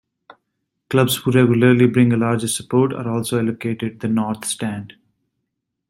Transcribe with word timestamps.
Clubs 0.89 1.15
who 1.17 1.29
regularly 1.31 1.85
bring 1.85 2.11
a 2.11 2.17
larger 2.17 2.47
support 2.47 2.91
are 2.91 3.07
also 3.07 3.37
allocated 3.37 3.99
the 3.99 4.07
North 4.07 4.45
Stand. 4.45 4.93